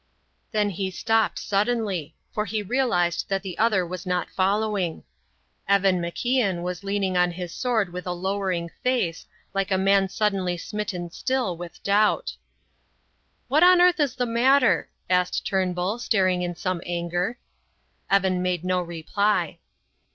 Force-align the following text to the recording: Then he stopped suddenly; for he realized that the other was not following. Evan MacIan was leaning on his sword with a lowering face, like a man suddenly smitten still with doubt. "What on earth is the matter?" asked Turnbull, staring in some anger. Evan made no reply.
Then 0.51 0.71
he 0.71 0.89
stopped 0.89 1.37
suddenly; 1.37 2.15
for 2.33 2.45
he 2.45 2.63
realized 2.63 3.25
that 3.29 3.43
the 3.43 3.55
other 3.59 3.85
was 3.85 4.03
not 4.03 4.31
following. 4.31 5.03
Evan 5.67 5.99
MacIan 6.01 6.63
was 6.63 6.83
leaning 6.83 7.15
on 7.17 7.29
his 7.29 7.53
sword 7.53 7.93
with 7.93 8.07
a 8.07 8.11
lowering 8.11 8.71
face, 8.81 9.27
like 9.53 9.69
a 9.69 9.77
man 9.77 10.09
suddenly 10.09 10.57
smitten 10.57 11.11
still 11.11 11.55
with 11.55 11.83
doubt. 11.83 12.35
"What 13.47 13.61
on 13.61 13.79
earth 13.79 13.99
is 13.99 14.15
the 14.15 14.25
matter?" 14.25 14.89
asked 15.07 15.45
Turnbull, 15.45 15.99
staring 15.99 16.41
in 16.41 16.55
some 16.55 16.81
anger. 16.83 17.37
Evan 18.09 18.41
made 18.41 18.63
no 18.63 18.81
reply. 18.81 19.59